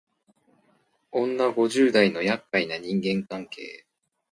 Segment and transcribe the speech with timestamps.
[1.11, 3.85] 女五十代のやっかいな人間関係